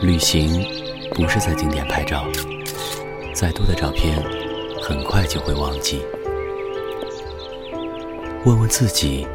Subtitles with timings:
[0.00, 0.64] 旅行
[1.14, 2.24] 不是在景点拍照，
[3.34, 4.22] 再多的照片，
[4.82, 6.02] 很快就会忘记。
[8.44, 9.26] 问问自己，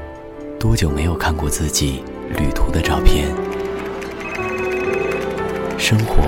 [0.59, 2.03] 多久没有看过自己
[2.37, 3.27] 旅途的照片？
[5.77, 6.23] 生活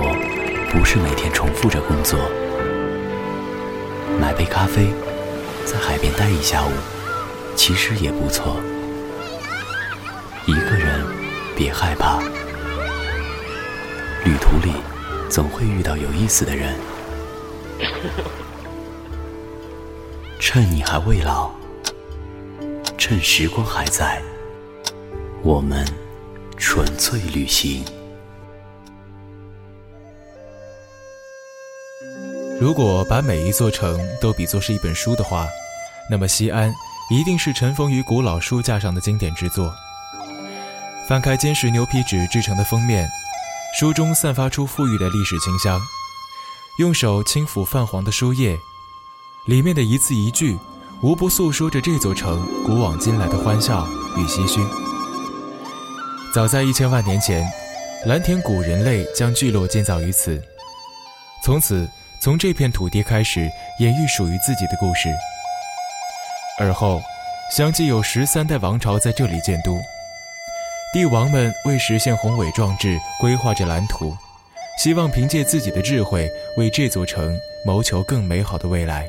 [0.70, 2.18] 不是每天重复着工作，
[4.26, 4.88] 买杯咖啡，
[5.64, 6.70] 在海边待一下午，
[7.54, 8.56] 其实也不错。
[10.46, 11.06] 一个人，
[11.54, 12.18] 别害怕，
[14.24, 14.72] 旅途里
[15.30, 16.74] 总会遇到有意思的人。
[20.40, 21.52] 趁你还未老，
[22.98, 24.20] 趁时光还在，
[25.44, 25.86] 我们
[26.56, 27.84] 纯粹旅行。
[32.58, 35.46] 如果把每一座城都比作是一本书的话，
[36.10, 36.72] 那么西安
[37.10, 39.70] 一定是尘封于古老书架上的经典之作。
[41.06, 43.06] 翻开坚实牛皮纸制成的封面，
[43.78, 45.78] 书中散发出馥郁的历史清香。
[46.78, 48.58] 用手轻抚泛黄的书页，
[49.46, 50.58] 里面的一字一句，
[51.02, 54.60] 无不诉说着这座城古往今来的欢笑与唏嘘。
[56.34, 57.46] 早在一千万年前，
[58.06, 60.42] 蓝田古人类将聚落建造于此，
[61.44, 61.86] 从此。
[62.26, 65.08] 从这片土地开始演绎属于自己的故事，
[66.58, 67.00] 而后
[67.52, 69.80] 相继有十三代王朝在这里建都，
[70.92, 74.12] 帝王们为实现宏伟壮志规划着蓝图，
[74.76, 79.08] 希望凭借自己的智慧为这座城谋求更美好的未来。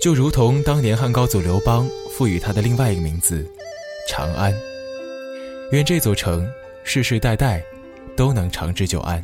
[0.00, 1.84] 就如同当年汉高祖刘邦
[2.16, 3.44] 赋予他的另外一个名字——
[4.08, 4.54] 长安，
[5.72, 6.48] 愿这座城
[6.84, 7.60] 世世代代
[8.16, 9.20] 都能长治久安。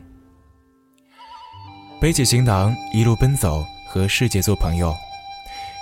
[2.03, 4.92] 背起行囊，一路奔走，和世界做朋友。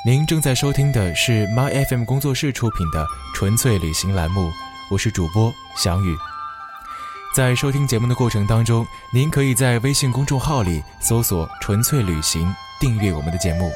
[0.04, 4.50] 您正在收听的是 My FM 工作室出品的纯粹旅行栏目，
[4.90, 6.14] 我是主播翔宇。
[7.34, 13.72] 在收听节目的过程当中，您可以在微信公众号里搜索“纯粹旅行”，订阅我们的节目。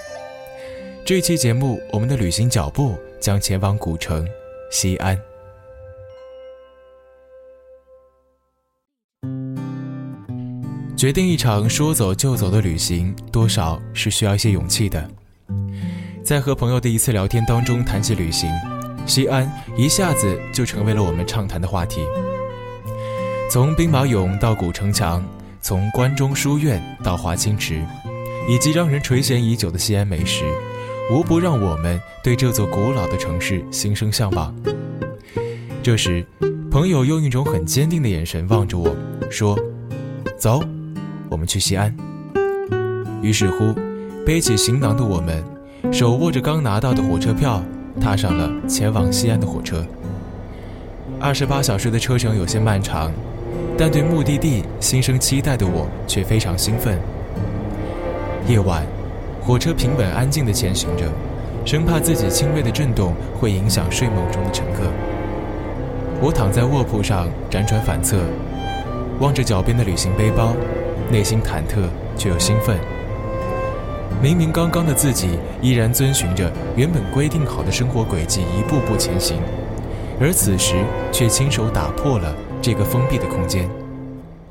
[1.02, 4.28] 这期节目，我们的旅行脚步将前往古城
[4.70, 5.18] 西安。
[11.04, 15.06] 决定一场说走就走的旅行，多少是需要一些勇气的。
[16.22, 18.50] 在和朋友的一次聊天当中谈起旅行，
[19.04, 22.00] 西安一下子就成为了我们畅谈的话题。
[23.50, 25.22] 从兵马俑到古城墙，
[25.60, 27.84] 从关中书院到华清池，
[28.48, 30.42] 以及让人垂涎已久的西安美食，
[31.12, 34.56] 无不让我们对这座古老的城市心生向往。
[35.82, 36.24] 这时，
[36.70, 38.96] 朋友用一种很坚定的眼神望着我
[39.30, 39.54] 说
[40.40, 40.66] ：“走。”
[41.34, 41.92] 我们去西安。
[43.20, 43.74] 于是乎，
[44.24, 45.42] 背起行囊的我们，
[45.92, 47.60] 手握着刚拿到的火车票，
[48.00, 49.84] 踏上了前往西安的火车。
[51.18, 53.10] 二十八小时的车程有些漫长，
[53.76, 57.00] 但对目的地心生期待的我却非常兴奋。
[58.46, 58.86] 夜晚，
[59.42, 61.04] 火车平稳安静地前行着，
[61.64, 64.84] 生怕自己轻微的震动会影响睡梦中的乘客。
[66.20, 68.20] 我躺在卧铺上辗转反侧，
[69.18, 70.54] 望着脚边的旅行背包。
[71.10, 72.78] 内心忐忑却又兴奋。
[74.22, 79.38] 明明刚刚的自己依然遵循着原本规定好的生活轨迹一步步前行，
[80.18, 83.68] 而此时却亲手打破了这个封闭的空间，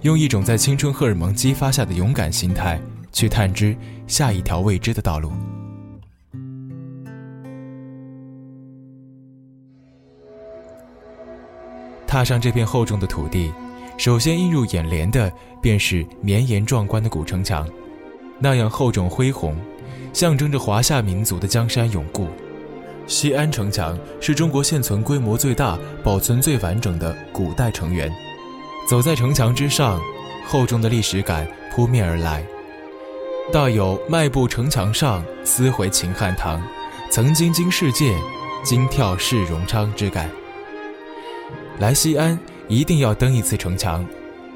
[0.01, 2.79] 用一种在青春荷尔蒙激发下的勇敢心态
[3.11, 3.75] 去探知
[4.05, 5.31] 下一条未知的道路。
[12.05, 13.51] 踏上这片厚重的土地。
[13.97, 15.31] 首先映入眼帘的
[15.61, 17.67] 便是绵延壮观的古城墙，
[18.39, 19.55] 那样厚重恢宏，
[20.11, 22.27] 象征着华夏民族的江山永固。
[23.05, 28.11] 西安城墙是中国现存规模最大、保存最完整的古代城垣。
[28.89, 30.01] 走在城墙之上，
[30.45, 32.43] 厚重的历史感扑面而来，
[33.51, 36.61] 大有迈步城墙上，思回秦汉唐，
[37.09, 38.13] 曾经经世界，
[38.63, 40.29] 今跳世荣昌之感。
[41.77, 42.37] 来西安。
[42.73, 44.03] 一定要登一次城墙，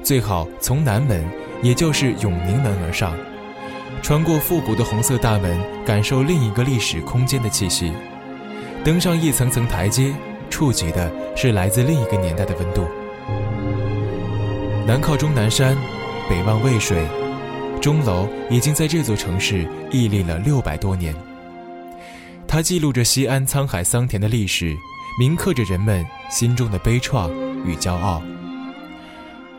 [0.02, 1.24] 最好从南门，
[1.62, 3.16] 也就是永宁门而上，
[4.02, 5.56] 穿过复古的红色大门，
[5.86, 7.92] 感受另一个历史空间的气息。
[8.84, 10.12] 登上一层层台阶，
[10.50, 12.88] 触及的是来自另一个年代的温度。
[14.84, 15.76] 南靠终南山，
[16.28, 17.06] 北望渭水，
[17.80, 21.14] 钟楼已经在这座城市屹立了六百多年。
[22.48, 24.74] 它记录着西安沧海桑田的历史，
[25.20, 27.30] 铭刻着人们心中的悲怆。
[27.64, 28.22] 与骄傲。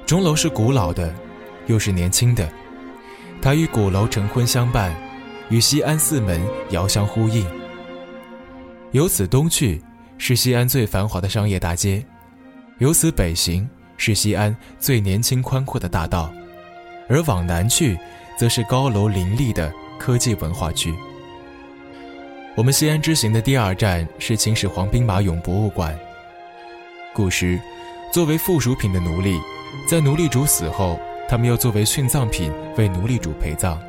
[0.06, 1.13] 钟楼是古老的，
[1.68, 2.50] 又是年轻的，
[3.42, 4.96] 它与鼓楼晨昏相伴，
[5.50, 6.42] 与西安四门
[6.72, 7.46] 遥相呼应。
[8.92, 9.80] 由此东去
[10.18, 12.04] 是西安最繁华的商业大街，
[12.80, 16.34] 由此北行是西安最年轻宽阔的大道，
[17.07, 17.95] 而往南去，
[18.36, 20.92] 则是高楼林立的科技文化区。
[22.56, 25.98] 我们西安之行的第二站是秦始皇兵马俑博物馆。
[27.13, 27.60] 古时，
[28.12, 29.40] 作为附属品的奴隶，
[29.88, 33.80] 在奴隶主死后，他们又作为殉葬品为奴隶主陪葬。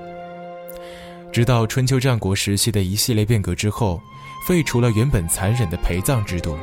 [1.33, 3.99] 直到春秋战国时期的一系列变革之后，
[4.47, 6.55] 废除了原本残忍的陪葬制度，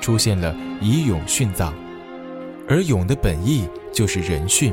[0.00, 1.72] 出现了以俑殉葬，
[2.68, 4.72] 而俑的本意就是人殉。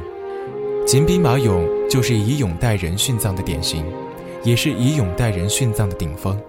[0.87, 3.85] 秦兵马俑就是以俑代人殉葬的典型，
[4.43, 6.39] 也是以俑代人殉葬的顶峰。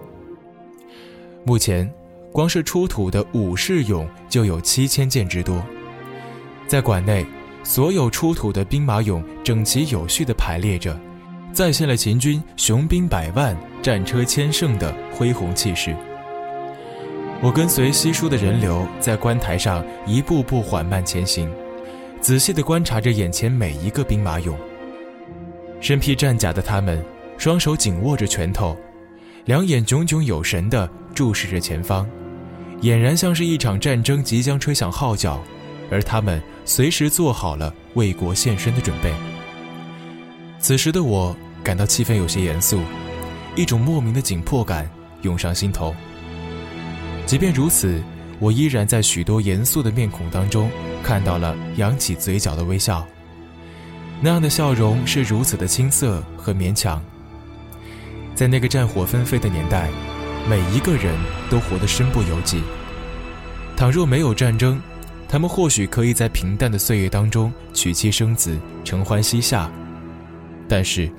[1.43, 1.91] 目前，
[2.31, 5.63] 光是出土的武士俑就有七千件之多，
[6.67, 7.25] 在馆内，
[7.63, 10.97] 所有出土的兵马俑整齐有序地排列着。
[11.53, 15.95] 再现了秦军雄兵百万、战车千乘的恢宏气势。
[17.41, 21.49] 我跟随稀疏的人流在观台上一步步缓慢前行，
[22.21, 24.53] 仔细地观察着眼前每一个兵马俑。
[25.79, 27.03] 身披战甲的他们，
[27.37, 28.77] 双手紧握着拳头，
[29.45, 32.07] 两眼炯炯有神地注视着前方，
[32.83, 35.41] 俨然像是一场战争即将吹响号角，
[35.89, 39.11] 而他们随时做好了为国献身的准备。
[40.59, 41.35] 此时的我。
[41.63, 42.79] 感到气氛有些严肃，
[43.57, 44.89] 一种莫名的紧迫感
[45.23, 45.93] 涌上心头。
[47.25, 48.01] 即便如此，
[48.39, 50.69] 我依然在许多严肃的面孔当中
[51.03, 53.05] 看到了扬起嘴角的微笑。
[54.21, 57.03] 那样的笑容是如此的青涩和勉强。
[58.33, 59.89] 在那个战火纷飞的年代，
[60.49, 61.15] 每一个人
[61.49, 62.61] 都活得身不由己。
[63.75, 64.81] 倘若没有战争，
[65.27, 69.69] 他们或许可以在平淡的岁月当中娶妻生子，承欢膝下。
[70.67, 71.11] 但是。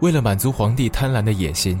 [0.00, 1.80] 为了满足皇帝贪婪的野心，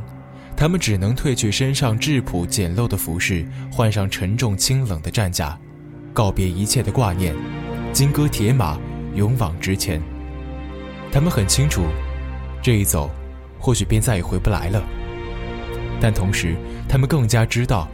[0.56, 5.54] 他们只能褪去身上质朴简陋的服饰，换上沉重清冷的战甲，
[6.14, 7.36] 告别一切的挂念，
[7.92, 8.78] 金戈铁马，
[9.14, 10.00] 勇往直前。
[11.12, 11.82] 他们很清楚，
[12.62, 13.10] 这一走，
[13.58, 14.82] 或许便再也回不来了。
[16.00, 16.56] 但同时，
[16.88, 17.88] 他们更加知道，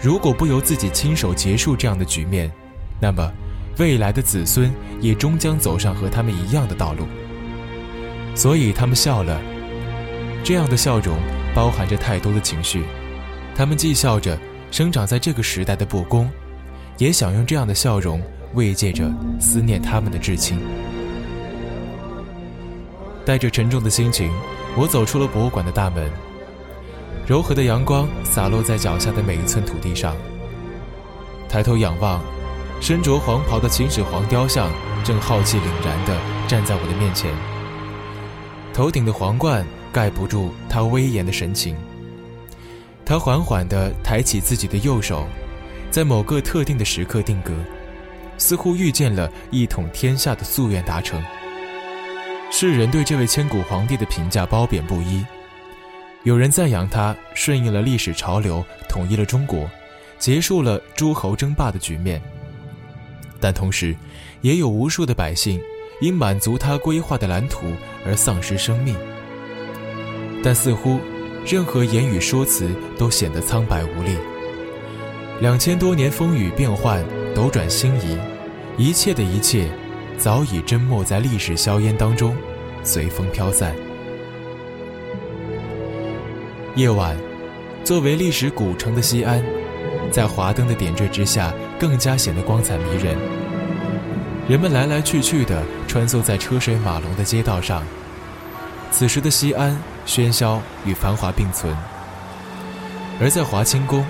[0.00, 2.50] 如果不由自己亲手结束这样的局面，
[3.00, 3.32] 那么
[3.78, 4.70] 未来的子孙
[5.00, 7.06] 也终将走上和他们一样的道路。
[8.34, 9.40] 所以他们笑了，
[10.44, 11.16] 这样的笑容
[11.54, 12.84] 包含着太多的情绪。
[13.54, 14.38] 他们既笑着
[14.70, 16.30] 生长在这个时代的不公，
[16.98, 18.22] 也想用这样的笑容
[18.54, 20.58] 慰藉着思念他们的至亲。
[23.24, 24.30] 带着沉重的心情，
[24.76, 26.10] 我走出了博物馆的大门。
[27.26, 30.16] 柔和的阳光洒落在脚下的每一寸土地上。
[31.48, 32.20] 抬头仰望，
[32.80, 34.70] 身着黄袍的秦始皇雕像
[35.04, 37.30] 正浩气凛然地站在我的面前。
[38.74, 41.76] 头顶的皇冠盖不住他威严的神情。
[43.04, 45.26] 他缓缓地抬起自己的右手，
[45.90, 47.52] 在某个特定的时刻定格，
[48.38, 51.22] 似乎预见了一统天下的夙愿达成。
[52.50, 55.24] 世人对这位千古皇帝的评价褒贬不一，
[56.24, 59.68] 有人赞扬他顺应了历史潮流，统一了中国，
[60.18, 62.22] 结束了诸侯争霸的局面。
[63.40, 63.96] 但同时，
[64.40, 65.60] 也有无数的百姓。
[66.00, 67.64] 因满足他规划的蓝图
[68.04, 68.96] 而丧失生命，
[70.42, 70.98] 但似乎
[71.46, 72.68] 任何言语说辞
[72.98, 74.16] 都显得苍白无力。
[75.40, 77.04] 两千多年风雨变幻，
[77.36, 78.18] 斗转星移，
[78.76, 79.70] 一切的一切
[80.18, 82.36] 早已沉没在历史硝烟当中，
[82.82, 83.72] 随风飘散。
[86.74, 87.14] 夜晚，
[87.84, 89.44] 作为历史古城的西安，
[90.10, 93.14] 在华灯的点缀之下，更加显得光彩迷人。
[94.48, 97.84] 人们来来去去的穿梭在车水马龙的街道上，
[98.90, 101.76] 此时的西安喧嚣与繁华并存。
[103.20, 104.02] 而在华清宫，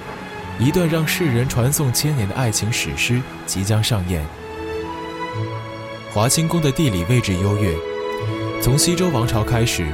[0.60, 4.24] 一段让世人传颂千年的爱情史诗即将上演。
[6.12, 7.74] 华清宫的地理位置优越，
[8.60, 9.88] 从西周王朝开始，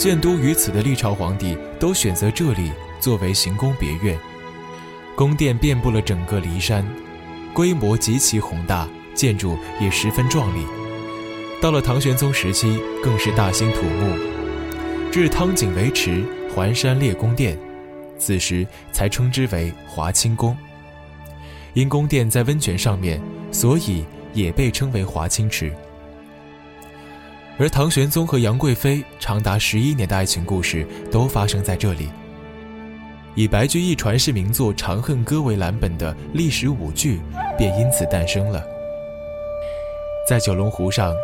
[0.00, 4.18] 建都于此的历朝皇帝都选择这里作为行宫别院，
[5.14, 6.82] 宫殿遍布了整个骊山，
[7.52, 8.88] 规模极其宏大。
[9.14, 10.64] 建筑也十分壮丽，
[11.60, 14.16] 到了唐玄宗时期更是大兴土木，
[15.12, 17.58] 至汤井为池，环山列宫殿，
[18.16, 20.56] 此时才称之为华清宫。
[21.74, 23.20] 因宫殿在温泉上面，
[23.52, 25.70] 所以也被称为华清池。
[27.60, 32.08] 而唐玄宗和杨贵妃长达十一年的爱情故事都发生在这里。
[33.34, 37.20] 以白居易传世名作《长恨歌》为蓝本的历史舞剧
[37.58, 38.64] 便因此诞生了。
[40.26, 41.14] 在九龙湖上，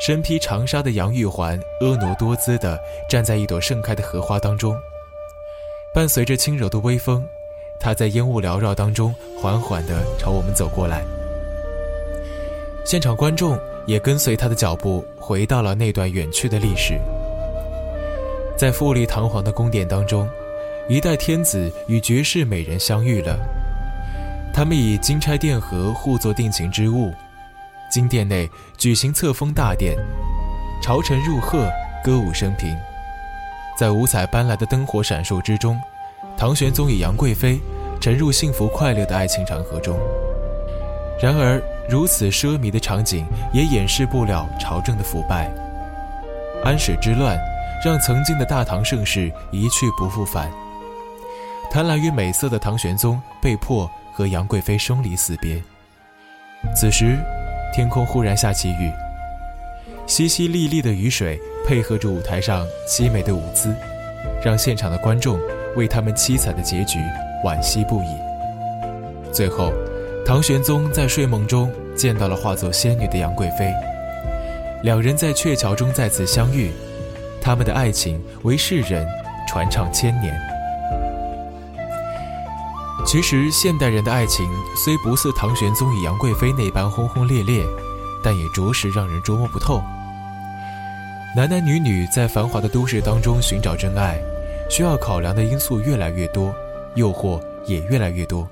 [0.00, 4.78] 身披长纱的杨玉环婀娜多姿地站在一朵盛开的荷花当中，
[5.92, 7.26] 伴随着轻柔的微风，
[7.80, 11.02] 她在烟雾缭绕当中缓缓地朝我们走过来。
[12.84, 16.98] 现场观众也跟随他的脚步回到了那段远去的历史。
[18.56, 20.28] 在富丽堂皇的宫殿当中，
[20.88, 23.38] 一代天子与绝世美人相遇了，
[24.52, 27.12] 他们以金钗殿盒互作定情之物。
[27.90, 28.48] 金殿内
[28.78, 29.96] 举行册封大典，
[30.82, 31.68] 朝臣入贺，
[32.04, 32.76] 歌舞升平。
[33.78, 35.78] 在五彩斑斓的灯火闪烁之中，
[36.36, 37.58] 唐玄宗与杨贵妃
[38.00, 39.98] 沉入幸福快乐的爱情长河中。
[41.20, 45.50] 然而，如此奢靡的场景也掩饰不了朝政的腐败。
[46.64, 47.38] 安史之乱
[47.84, 50.50] 让曾经的大唐盛世一去不复返。
[51.70, 55.62] 贪婪与美色的唐玄宗被迫和杨贵妃生离死别。
[56.74, 57.18] 此时。
[57.74, 58.92] 天空忽然下起雨，
[60.06, 63.74] 淅淅沥沥的雨水配合着舞台上凄美的舞姿，
[64.44, 65.40] 让现场的观众
[65.74, 66.98] 为他们凄惨的结局
[67.42, 69.32] 惋惜不已。
[69.32, 69.72] 最后，
[70.24, 73.72] 唐玄宗在睡梦中见到了化作仙女的杨贵妃，
[74.84, 76.70] 两人在鹊桥中再次相遇，
[77.40, 79.06] 他们的爱情为世人
[79.48, 80.32] 传唱千年。
[83.04, 87.64] 其实，现代人的爱情虽不似唐玄宗与杨贵妃那般轰轰烈烈，
[88.22, 89.82] 但也着实让人捉摸不透。
[91.36, 94.20] 男男女女在繁华的都市当中寻找真爱，
[94.70, 96.54] 需要考量的因素越来越多，
[96.94, 98.48] 诱惑也越来越多。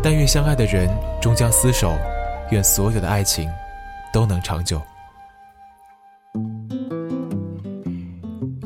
[0.00, 0.88] 但愿相爱的人
[1.20, 1.98] 终将厮守，
[2.52, 3.48] 愿所有的爱情
[4.12, 4.80] 都能长久。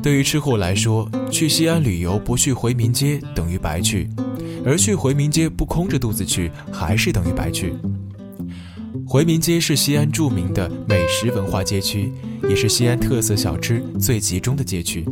[0.03, 4.07] 对于吃货来说，去西安旅游不去回民街等于白去。
[4.65, 7.73] 而去回民街不空着肚子去，还是等于白去。
[9.07, 12.11] 回民街是西安著名的美食文化街区，
[12.49, 15.05] 也是西安特色小吃最集中的街区。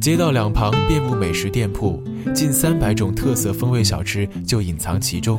[0.00, 2.02] 街道两旁遍布美食店铺，
[2.34, 5.38] 近三百种特色风味小吃就隐藏其中，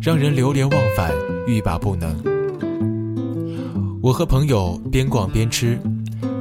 [0.00, 1.12] 让人流连忘返，
[1.46, 2.16] 欲罢不能。
[4.00, 5.78] 我和朋友边逛边吃，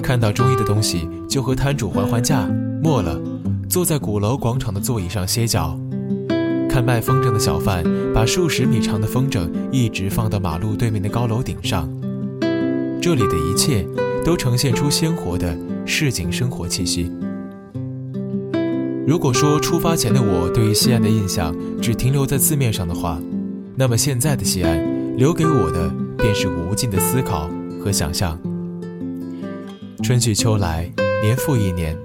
[0.01, 2.49] 看到中意的东西就和摊主还还价，
[2.81, 3.19] 没了。
[3.67, 5.77] 坐在鼓楼广场的座椅上歇脚，
[6.69, 7.83] 看卖风筝的小贩
[8.13, 11.89] 把数十米长的风筝一直放到马路对面的高楼顶上。
[13.01, 13.85] 这里的一切
[14.23, 17.11] 都呈现出鲜活的市井生活气息。
[19.05, 23.19] 如果说出发前的我对于西安的印象只停留在字面上的话，
[23.75, 27.49] 那么现在的西安留给我的便是无尽的思考
[27.83, 28.39] 和想象。
[30.01, 30.89] 春去秋来，
[31.21, 31.97] 年复一年。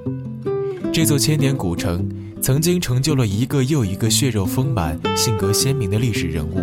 [0.92, 2.08] 这座千年古城
[2.42, 6.58] 曾经成就了一个又一个血肉丰满、性格鲜明的历史人物。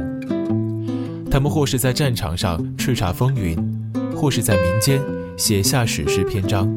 [1.32, 3.58] 他们或是在战场上叱咤风云，
[4.13, 5.01] 或是在民间
[5.38, 6.70] 写下史诗篇章，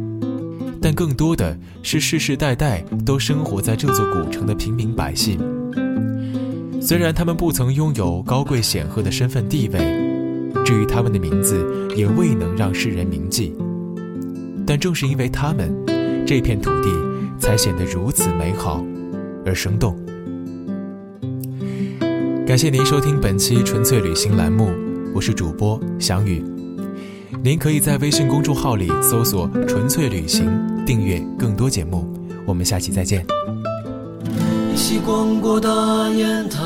[0.89, 5.39] 但更多的是世世代代都生活在这座古城的平民百姓。
[6.81, 9.79] 虽然他们不曾拥有高贵显赫的身份地位，
[10.65, 11.63] 至于他们的名字
[11.95, 13.55] 也未能让世人铭记，
[14.67, 15.71] 但正是因为他们，
[16.27, 16.89] 这片土地。
[17.39, 18.85] 才显得如此美好
[19.47, 19.97] 而生动。
[22.47, 24.71] 感谢您收听本期纯粹旅行栏目，
[25.15, 26.43] 我是主播翔宇。
[27.45, 30.51] 您可以在微信公众号里搜索“纯粹旅行”，
[30.89, 32.09] 订阅更多节目。
[32.47, 33.23] 我们下期再见。
[34.73, 35.71] 一起逛过大
[36.09, 36.65] 雁塔，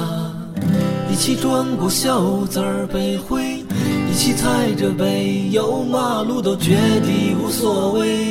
[1.11, 3.65] 一起转过小寨儿北回，
[4.09, 8.29] 一起踩着北油马路都觉得无所谓。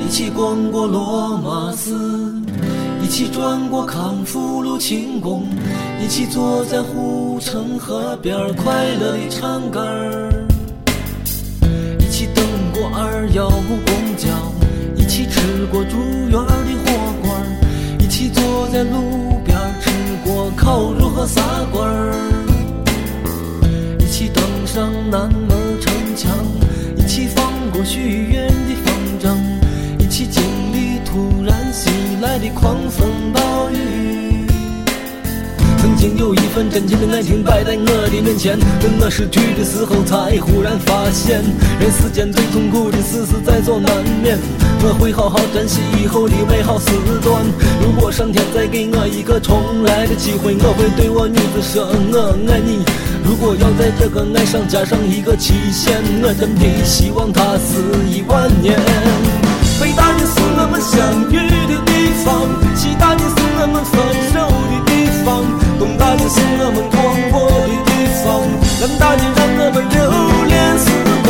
[0.00, 2.42] 一起逛过罗马寺，
[3.04, 5.44] 一起转过康复路清宫，
[6.02, 10.46] 一起坐在护城河边快乐地唱歌儿，
[12.00, 12.42] 一起等
[12.72, 13.85] 过二幺五
[14.16, 14.55] 公
[36.76, 41.40] 真情的爱情摆在我的面前，等我失去的时候，才忽然发现，
[41.80, 43.90] 人世间最痛苦的事是在所难
[44.20, 44.36] 免。
[44.84, 46.92] 我会好好珍惜以后的美好时
[47.24, 47.42] 段。
[47.80, 52.84] 如果上天再给我一个重来的机会，我会对我女子说：我爱你。
[53.24, 58.76] 如果要在这个爱上加上一个期限，我真的希望它是一万年。
[59.80, 62.44] 北大年是我们相遇的地方，
[62.76, 63.96] 西大年是我们分
[64.28, 65.40] 手的地方，
[65.78, 66.96] 东大街是我们逛
[67.30, 67.90] 过的地
[68.24, 68.42] 方，
[68.80, 69.96] 南大街让我们留
[70.48, 70.88] 恋时
[71.24, 71.28] 光，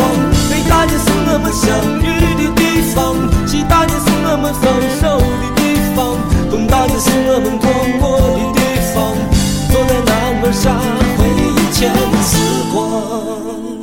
[0.51, 1.67] 北大街是我们相
[2.01, 2.61] 遇的地
[2.95, 3.15] 方，
[3.47, 4.65] 西大街是我们分
[5.01, 5.61] 手的地
[5.95, 6.17] 方，
[6.51, 7.67] 东大街是我们逛
[8.01, 8.61] 过的地
[8.95, 9.15] 方，
[9.71, 10.75] 坐在南门上
[11.19, 12.33] 回忆前的时
[12.73, 13.76] 光。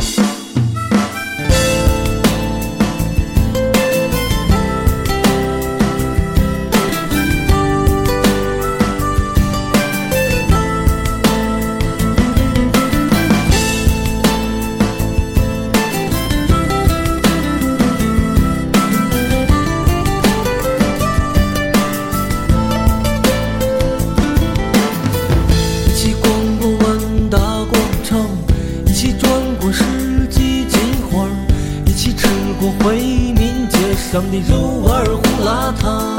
[34.21, 36.15] 胡辣汤。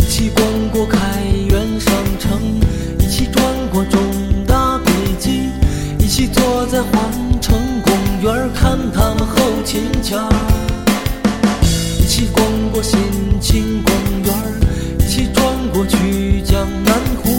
[0.00, 0.98] 一起逛过开
[1.48, 2.40] 元商城，
[2.98, 4.00] 一起转过中
[4.44, 5.50] 大轨迹，
[6.00, 6.92] 一起坐在环
[7.40, 10.28] 城公园看他们后勤腔。
[12.00, 12.98] 一起逛过新
[13.40, 14.34] 庆公园，
[14.98, 17.30] 一起转过曲江南湖，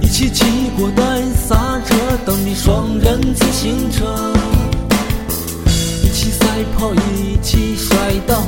[0.00, 0.44] 一起骑
[0.76, 4.39] 过带刹车灯的双人自行车。
[6.80, 7.96] 一起赛跑，一起摔
[8.26, 8.42] 倒，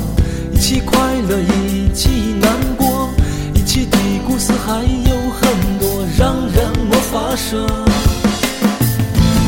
[0.55, 0.99] 一起快
[1.29, 2.09] 乐，一起
[2.41, 3.11] 难过，
[3.55, 7.61] 一起的故事还有很多，让人没法说。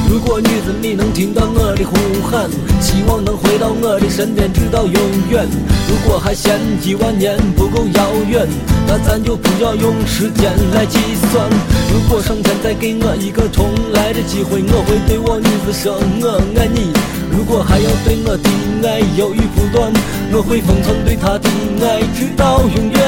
[0.06, 1.96] 如果女子你能听到我的呼
[2.28, 2.48] 喊，
[2.80, 4.94] 希望能回到我的身边，直到永
[5.30, 5.48] 远。
[5.88, 8.46] 如果还嫌一万年不够遥远，
[8.86, 10.98] 那咱就不要用时间来计
[11.32, 11.48] 算。
[11.90, 16.92] 如果上天再给我一个重来的机会，我会对我女子说我爱你。
[17.36, 19.92] 如果还要对我的爱犹豫不断，
[20.32, 21.48] 我会封存对她的
[21.82, 22.98] 爱，直到永远。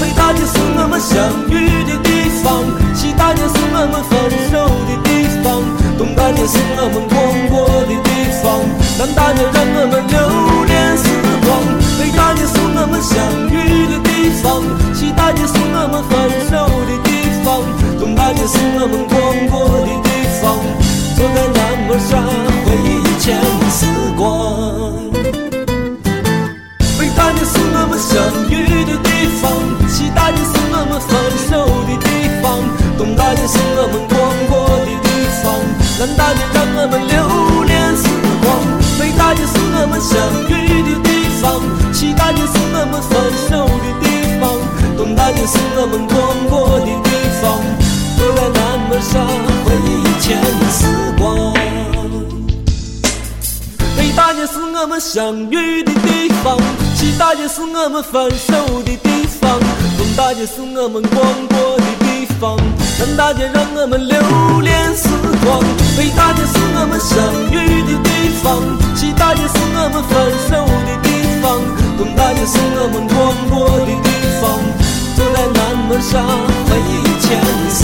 [0.00, 1.14] 北大街是我们相
[1.52, 2.08] 遇的地
[2.42, 4.12] 方，西大街是我们分
[4.50, 5.60] 手的地方，
[5.96, 7.14] 东大街是我们逛
[7.52, 8.10] 过的地
[8.42, 8.44] 方，
[8.98, 10.16] 南大街让我们留
[10.64, 11.04] 恋时
[11.44, 11.62] 光。
[12.00, 13.14] 北大街是我们相
[13.52, 14.64] 遇的地方，
[14.96, 16.12] 西大街是我们分
[16.50, 17.08] 手的地
[17.44, 17.62] 方，
[18.00, 19.14] 东大街是我们逛
[19.52, 20.08] 过的地
[20.40, 20.58] 方。
[21.14, 22.18] 坐在南门上
[42.46, 43.12] 是我们分
[43.48, 44.04] 手的地
[44.40, 44.42] 方，
[44.96, 46.16] 东大街是我们逛
[46.48, 47.42] 过的地方。
[48.16, 49.26] 坐在南门上
[49.64, 50.86] 回忆以前的时
[51.18, 51.52] 光。
[53.96, 56.56] 北大街是我们相遇的地方，
[56.94, 58.54] 西大街是我们分手
[58.84, 59.58] 的地方，
[59.98, 62.56] 东大街是我们逛过的地方，
[62.98, 64.16] 南大街让我们留
[64.60, 65.08] 恋时
[65.44, 65.60] 光。
[65.96, 67.18] 北大街是我们相
[67.50, 68.62] 遇的地方，
[68.94, 70.12] 西大街是我们分
[70.48, 71.08] 手的地
[71.42, 71.60] 方，
[71.96, 73.14] 等待着是我们逛
[73.48, 74.42] 过的地方，
[75.16, 76.12] 坐在南门上
[76.66, 77.83] 回忆前。